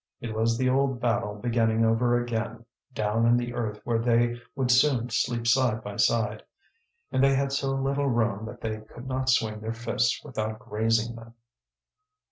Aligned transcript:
It 0.19 0.33
was 0.35 0.57
the 0.57 0.67
old 0.67 0.99
battle 0.99 1.35
beginning 1.35 1.85
over 1.85 2.19
again, 2.19 2.65
down 2.95 3.27
in 3.27 3.37
the 3.37 3.53
earth 3.53 3.79
where 3.83 3.99
they 3.99 4.41
would 4.55 4.71
soon 4.71 5.11
sleep 5.11 5.45
side 5.45 5.83
by 5.83 5.97
side; 5.97 6.41
and 7.11 7.23
they 7.23 7.35
had 7.35 7.51
so 7.51 7.73
little 7.75 8.07
room 8.09 8.47
that 8.47 8.61
they 8.61 8.77
could 8.79 9.05
not 9.05 9.29
swing 9.29 9.59
their 9.59 9.75
fists 9.75 10.19
without 10.23 10.57
grazing 10.57 11.15
them. 11.15 11.35